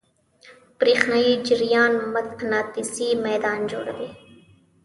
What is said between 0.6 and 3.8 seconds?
برېښنایی جریان مقناطیسي میدان